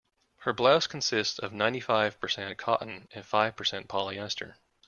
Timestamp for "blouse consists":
0.51-1.37